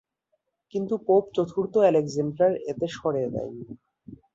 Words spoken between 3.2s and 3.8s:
দেননি।